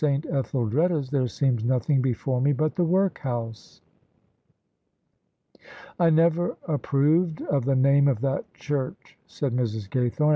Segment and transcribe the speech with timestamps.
[0.01, 3.81] Ethddreda's there seems nothing before me but the workhouse."
[5.99, 9.87] ''I never ^proved of the name of that church," said Mrs.
[9.91, 10.29] Gajrthome.